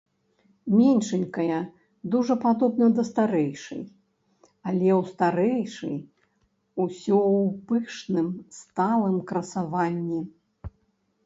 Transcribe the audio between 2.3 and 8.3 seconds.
падобна да старэйшай, але ў старэйшай усё ў пышным,